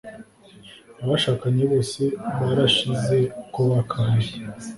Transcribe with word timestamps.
Abashakanye 1.03 1.63
bose 1.71 2.01
barashize 2.39 3.17
uko 3.41 3.59
bakabaye 3.71 4.29